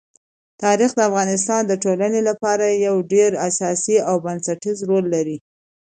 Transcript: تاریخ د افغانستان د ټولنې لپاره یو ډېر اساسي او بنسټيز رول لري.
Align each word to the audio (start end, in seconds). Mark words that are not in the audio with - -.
تاریخ 0.63 0.91
د 0.95 0.99
افغانستان 1.09 1.61
د 1.67 1.73
ټولنې 1.83 2.21
لپاره 2.29 2.65
یو 2.85 2.95
ډېر 3.13 3.31
اساسي 3.49 3.97
او 4.09 4.15
بنسټيز 4.25 4.77
رول 4.89 5.05
لري. 5.15 5.37